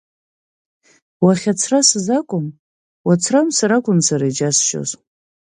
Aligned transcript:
Уахьацрасыз 1.23 2.07
акәым, 2.17 2.47
уацрамсыр 3.07 3.71
акәын 3.77 3.99
сара 4.07 4.25
иџьасшьоз. 4.29 4.89